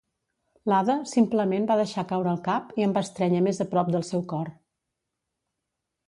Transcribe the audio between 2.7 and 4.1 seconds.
i em va estrènyer més a prop del